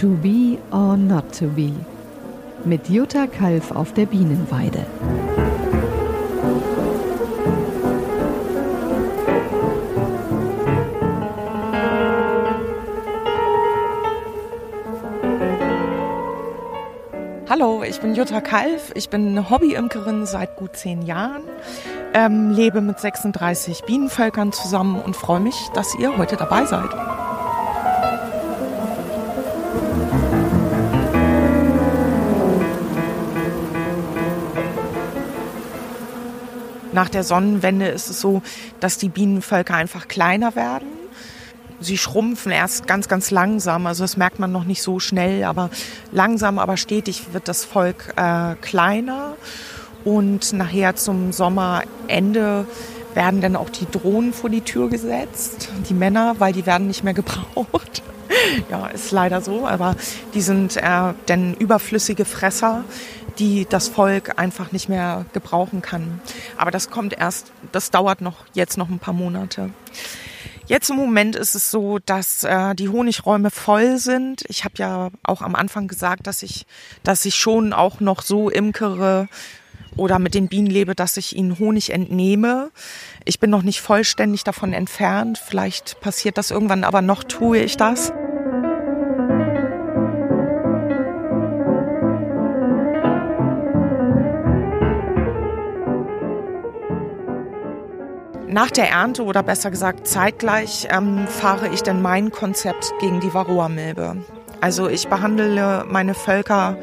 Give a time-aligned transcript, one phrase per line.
[0.00, 1.72] To be or not to be.
[2.64, 4.86] Mit Jutta Kalf auf der Bienenweide.
[17.48, 18.92] Hallo, ich bin Jutta Kalf.
[18.94, 21.42] Ich bin Hobbyimkerin seit gut zehn Jahren,
[22.14, 27.17] ähm, lebe mit 36 Bienenvölkern zusammen und freue mich, dass ihr heute dabei seid.
[36.98, 38.42] Nach der Sonnenwende ist es so,
[38.80, 40.88] dass die Bienenvölker einfach kleiner werden.
[41.78, 43.86] Sie schrumpfen erst ganz, ganz langsam.
[43.86, 45.70] Also das merkt man noch nicht so schnell, aber
[46.10, 49.36] langsam, aber stetig wird das Volk äh, kleiner.
[50.04, 52.66] Und nachher zum Sommerende
[53.14, 57.04] werden dann auch die Drohnen vor die Tür gesetzt, die Männer, weil die werden nicht
[57.04, 58.02] mehr gebraucht.
[58.70, 59.94] ja, ist leider so, aber
[60.34, 62.82] die sind äh, dann überflüssige Fresser
[63.38, 66.20] die das Volk einfach nicht mehr gebrauchen kann.
[66.56, 69.70] Aber das kommt erst, das dauert noch jetzt noch ein paar Monate.
[70.66, 74.44] Jetzt im Moment ist es so, dass äh, die Honigräume voll sind.
[74.48, 76.66] Ich habe ja auch am Anfang gesagt, dass ich,
[77.02, 79.28] dass ich schon auch noch so imkere
[79.96, 82.70] oder mit den Bienen lebe, dass ich ihnen Honig entnehme.
[83.24, 85.38] Ich bin noch nicht vollständig davon entfernt.
[85.38, 88.12] Vielleicht passiert das irgendwann, aber noch tue ich das.
[98.58, 103.32] Nach der Ernte oder besser gesagt zeitgleich ähm, fahre ich dann mein Konzept gegen die
[103.32, 104.24] Varroa-Milbe.
[104.60, 106.76] Also ich behandle meine Völker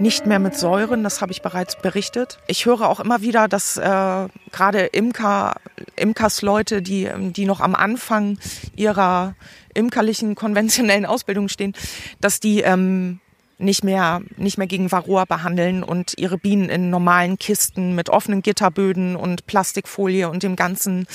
[0.00, 2.40] nicht mehr mit Säuren, das habe ich bereits berichtet.
[2.48, 5.54] Ich höre auch immer wieder, dass äh, gerade Imker,
[5.94, 8.36] Imkersleute, die, die noch am Anfang
[8.74, 9.36] ihrer
[9.72, 11.74] imkerlichen konventionellen Ausbildung stehen,
[12.20, 13.20] dass die ähm,
[13.60, 18.42] nicht mehr, nicht mehr gegen Varroa behandeln und ihre Bienen in normalen Kisten mit offenen
[18.42, 21.06] Gitterböden und Plastikfolie und dem ganzen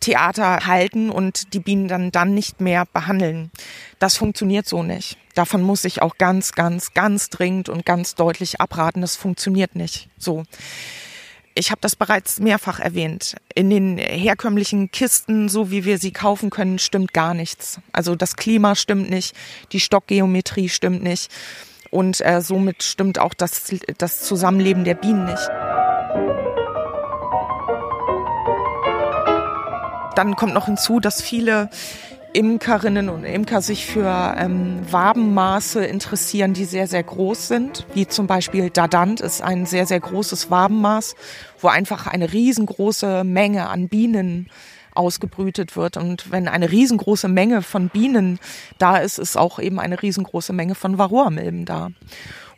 [0.00, 3.50] Theater halten und die Bienen dann, dann nicht mehr behandeln.
[3.98, 5.18] Das funktioniert so nicht.
[5.34, 9.00] Davon muss ich auch ganz, ganz, ganz dringend und ganz deutlich abraten.
[9.00, 10.44] Das funktioniert nicht so.
[11.58, 13.36] Ich habe das bereits mehrfach erwähnt.
[13.54, 17.80] In den herkömmlichen Kisten, so wie wir sie kaufen können, stimmt gar nichts.
[17.92, 19.34] Also das Klima stimmt nicht,
[19.72, 21.30] die Stockgeometrie stimmt nicht
[21.96, 25.48] und äh, somit stimmt auch das, das Zusammenleben der Bienen nicht.
[30.14, 31.70] Dann kommt noch hinzu, dass viele
[32.34, 37.86] Imkerinnen und Imker sich für ähm, Wabenmaße interessieren, die sehr, sehr groß sind.
[37.94, 41.14] Wie zum Beispiel Dadant ist ein sehr, sehr großes Wabenmaß,
[41.60, 44.50] wo einfach eine riesengroße Menge an Bienen
[44.96, 45.96] ausgebrütet wird.
[45.96, 48.38] Und wenn eine riesengroße Menge von Bienen
[48.78, 51.90] da ist, ist auch eben eine riesengroße Menge von Varroamilben da.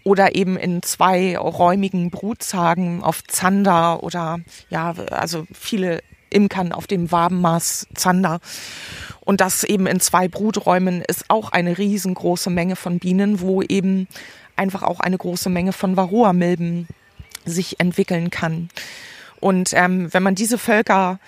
[0.04, 4.38] Oder eben in zwei räumigen Brutzagen auf Zander oder
[4.70, 6.00] ja, also viele
[6.30, 8.40] Imkern auf dem Wabenmaß Zander.
[9.20, 14.08] Und das eben in zwei Bruträumen ist auch eine riesengroße Menge von Bienen, wo eben
[14.56, 16.88] einfach auch eine große Menge von Varroamilben
[17.44, 18.68] sich entwickeln kann.
[19.40, 21.20] Und ähm, wenn man diese Völker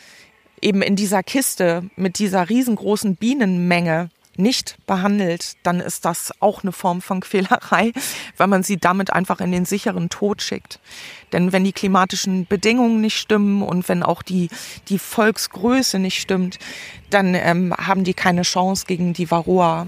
[0.62, 6.72] eben in dieser Kiste mit dieser riesengroßen Bienenmenge nicht behandelt, dann ist das auch eine
[6.72, 7.92] Form von Quälerei,
[8.36, 10.80] weil man sie damit einfach in den sicheren Tod schickt.
[11.32, 14.48] Denn wenn die klimatischen Bedingungen nicht stimmen und wenn auch die,
[14.88, 16.58] die Volksgröße nicht stimmt,
[17.10, 19.86] dann ähm, haben die keine Chance, gegen die Varroa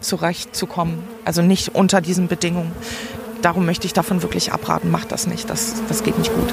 [0.00, 1.02] zurechtzukommen.
[1.24, 2.72] Also nicht unter diesen Bedingungen.
[3.40, 4.90] Darum möchte ich davon wirklich abraten.
[4.90, 5.48] Macht das nicht.
[5.48, 6.52] Das, das geht nicht gut.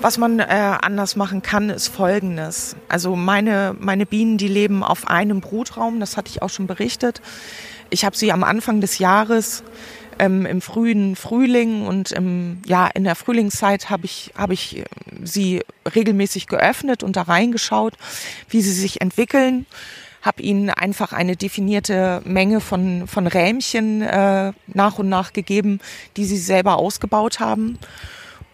[0.00, 2.76] Was man äh, anders machen kann, ist Folgendes.
[2.88, 7.20] Also meine, meine Bienen, die leben auf einem Brutraum, das hatte ich auch schon berichtet.
[7.90, 9.64] Ich habe sie am Anfang des Jahres
[10.20, 14.84] ähm, im frühen Frühling und im, ja, in der Frühlingszeit habe ich, hab ich
[15.24, 15.62] sie
[15.94, 17.94] regelmäßig geöffnet und da reingeschaut,
[18.48, 19.66] wie sie sich entwickeln
[20.20, 25.78] habe ihnen einfach eine definierte Menge von, von Rähmchen äh, nach und nach gegeben,
[26.16, 27.78] die sie selber ausgebaut haben.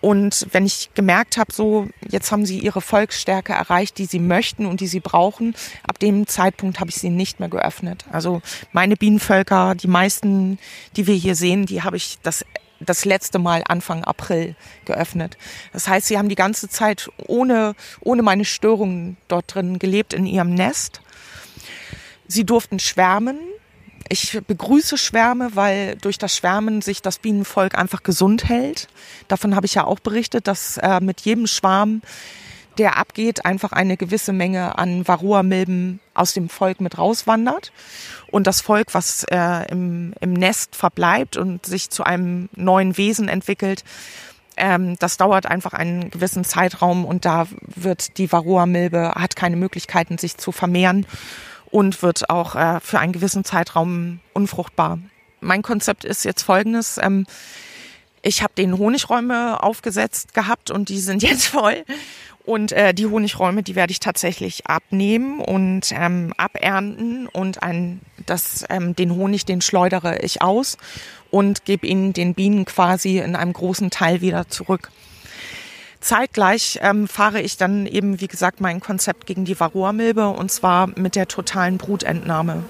[0.05, 4.67] Und wenn ich gemerkt habe, so jetzt haben sie ihre Volksstärke erreicht, die sie möchten
[4.67, 8.05] und die sie brauchen, ab dem Zeitpunkt habe ich sie nicht mehr geöffnet.
[8.13, 8.43] Also
[8.73, 10.59] meine Bienenvölker, die meisten,
[10.97, 12.45] die wir hier sehen, die habe ich das
[12.81, 15.39] das letzte Mal Anfang April geöffnet.
[15.73, 20.27] Das heißt, sie haben die ganze Zeit ohne, ohne meine Störungen dort drin gelebt in
[20.27, 21.01] ihrem Nest.
[22.29, 23.39] Sie durften schwärmen,
[24.09, 28.89] ich begrüße Schwärme, weil durch das Schwärmen sich das Bienenvolk einfach gesund hält.
[29.29, 32.03] Davon habe ich ja auch berichtet, dass äh, mit jedem Schwarm
[32.79, 37.73] der abgeht, einfach eine gewisse Menge an Varroa-Milben aus dem Volk mit rauswandert.
[38.31, 43.29] Und das Volk, was äh, im, im Nest verbleibt und sich zu einem neuen Wesen
[43.29, 43.85] entwickelt,
[44.57, 50.19] ähm, das dauert einfach einen gewissen Zeitraum und da wird die Varroa-Milbe, hat keine Möglichkeiten,
[50.19, 51.07] sich zu vermehren
[51.75, 55.01] und wird auch äh, für einen gewissen Zeitraum unfruchtbar.
[55.41, 57.01] Mein Konzept ist jetzt folgendes.
[57.03, 57.27] Ähm,
[58.23, 61.85] ich habe den Honigräume aufgesetzt gehabt und die sind jetzt voll.
[62.45, 68.65] Und äh, die Honigräume, die werde ich tatsächlich abnehmen und ähm, abernten und ein, das,
[68.71, 70.79] ähm, den Honig, den schleudere ich aus
[71.33, 74.93] und gebe ihn den Bienen quasi in einem großen Teil wieder zurück.
[76.05, 80.87] Zeitgleich ähm, fahre ich dann eben, wie gesagt, mein Konzept gegen die Varroa-Milbe und zwar
[80.99, 82.63] mit der totalen Brutentnahme.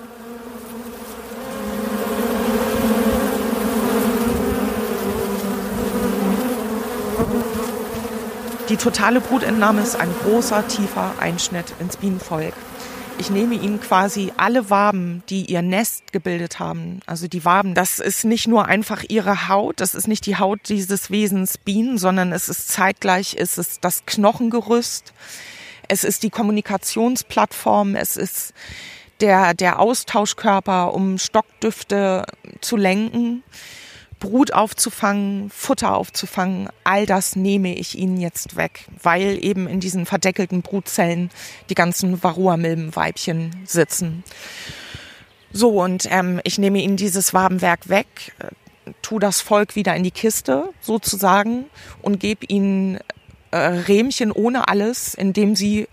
[8.69, 12.54] Die totale Brutentnahme ist ein großer, tiefer Einschnitt ins Bienenvolk.
[13.16, 17.00] Ich nehme ihnen quasi alle Waben, die ihr Nest gebildet haben.
[17.06, 20.61] Also die Waben, das ist nicht nur einfach ihre Haut, das ist nicht die Haut
[20.69, 25.12] dieses Wesens Bienen, sondern es ist zeitgleich, es ist das Knochengerüst,
[25.88, 28.52] es ist die Kommunikationsplattform, es ist
[29.20, 32.26] der, der Austauschkörper, um Stockdüfte
[32.60, 33.43] zu lenken.
[34.20, 40.06] Brut aufzufangen, Futter aufzufangen, all das nehme ich ihnen jetzt weg, weil eben in diesen
[40.06, 41.31] verdeckelten Brutzellen
[41.69, 44.25] die ganzen Varroa-Milbenweibchen sitzen.
[45.52, 48.06] So, und ähm, ich nehme ihnen dieses Wabenwerk weg,
[48.40, 51.67] äh, tu das Volk wieder in die Kiste sozusagen
[52.02, 52.99] und gebe ihnen
[53.50, 55.87] äh, Rähmchen ohne alles, indem sie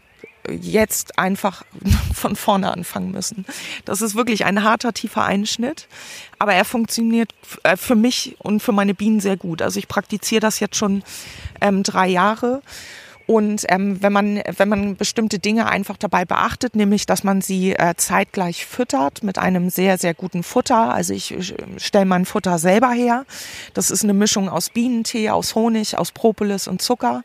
[0.49, 1.63] jetzt einfach
[2.13, 3.45] von vorne anfangen müssen.
[3.85, 5.88] Das ist wirklich ein harter, tiefer Einschnitt,
[6.39, 7.33] aber er funktioniert
[7.63, 9.61] äh, für mich und für meine Bienen sehr gut.
[9.61, 11.03] Also ich praktiziere das jetzt schon
[11.61, 12.61] ähm, drei Jahre
[13.27, 17.73] und ähm, wenn man wenn man bestimmte Dinge einfach dabei beachtet, nämlich dass man sie
[17.73, 20.94] äh, zeitgleich füttert mit einem sehr sehr guten Futter.
[20.94, 23.25] Also ich, ich stelle mein Futter selber her.
[23.73, 27.23] Das ist eine Mischung aus Bienentee, aus Honig, aus Propolis und Zucker.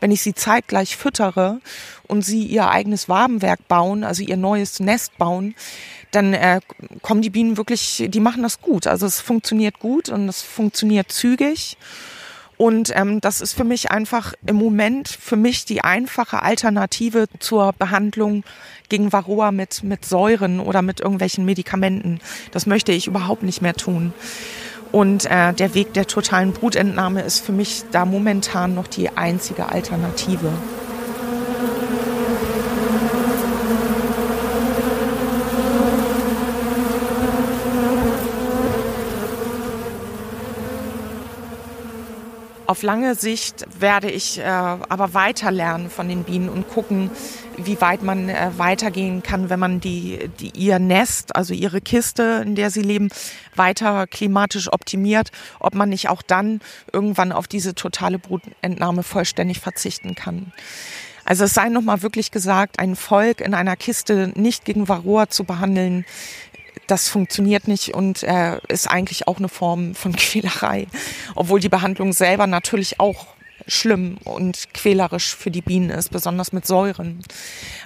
[0.00, 1.60] Wenn ich sie zeitgleich füttere
[2.06, 5.54] und sie ihr eigenes Wabenwerk bauen, also ihr neues Nest bauen,
[6.10, 6.60] dann äh,
[7.02, 8.86] kommen die Bienen wirklich, die machen das gut.
[8.86, 11.76] Also es funktioniert gut und es funktioniert zügig.
[12.58, 17.72] Und ähm, das ist für mich einfach im Moment für mich die einfache Alternative zur
[17.72, 18.42] Behandlung
[18.88, 22.20] gegen Varroa mit, mit Säuren oder mit irgendwelchen Medikamenten.
[22.50, 24.12] Das möchte ich überhaupt nicht mehr tun.
[24.90, 29.68] Und äh, der Weg der totalen Brutentnahme ist für mich da momentan noch die einzige
[29.68, 30.50] Alternative.
[42.68, 47.10] Auf lange Sicht werde ich äh, aber weiter lernen von den Bienen und gucken,
[47.56, 52.42] wie weit man äh, weitergehen kann, wenn man die, die ihr Nest, also ihre Kiste,
[52.44, 53.08] in der sie leben,
[53.56, 55.30] weiter klimatisch optimiert,
[55.60, 56.60] ob man nicht auch dann
[56.92, 60.52] irgendwann auf diese totale Brutentnahme vollständig verzichten kann.
[61.24, 65.44] Also es sei nochmal wirklich gesagt, ein Volk in einer Kiste nicht gegen Varroa zu
[65.44, 66.06] behandeln,
[66.88, 70.86] das funktioniert nicht und äh, ist eigentlich auch eine Form von Quälerei.
[71.34, 73.26] Obwohl die Behandlung selber natürlich auch
[73.66, 77.20] schlimm und quälerisch für die Bienen ist, besonders mit Säuren.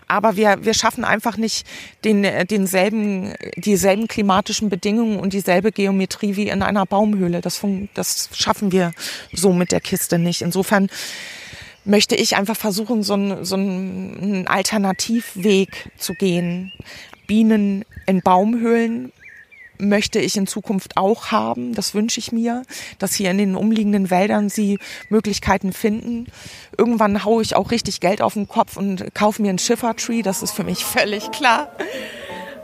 [0.07, 1.67] Aber wir, wir schaffen einfach nicht
[2.05, 7.41] den, denselben, dieselben klimatischen Bedingungen und dieselbe Geometrie wie in einer Baumhöhle.
[7.41, 7.61] Das,
[7.95, 8.93] das schaffen wir
[9.33, 10.43] so mit der Kiste nicht.
[10.43, 10.89] Insofern
[11.85, 16.73] möchte ich einfach versuchen, so, ein, so einen Alternativweg zu gehen.
[17.33, 19.11] Bienen in Baumhöhlen
[19.79, 21.73] möchte ich in Zukunft auch haben.
[21.73, 22.63] Das wünsche ich mir,
[22.99, 26.27] dass hier in den umliegenden Wäldern sie Möglichkeiten finden.
[26.77, 30.21] Irgendwann haue ich auch richtig Geld auf den Kopf und kaufe mir ein Schiffertree.
[30.21, 31.71] Das ist für mich völlig klar.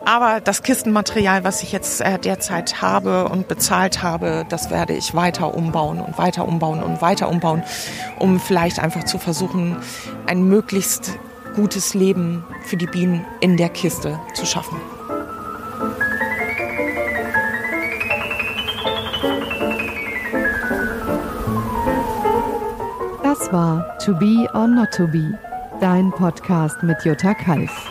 [0.05, 5.15] Aber das Kistenmaterial, was ich jetzt äh, derzeit habe und bezahlt habe, das werde ich
[5.15, 7.63] weiter umbauen und weiter umbauen und weiter umbauen,
[8.19, 9.79] um vielleicht einfach zu versuchen,
[10.27, 11.19] ein möglichst
[11.59, 14.81] gutes Leben für die Bienen in der Kiste zu schaffen.
[23.25, 25.37] Das war To Be or Not to Be,
[25.81, 27.88] dein Podcast mit Jutta Kalf.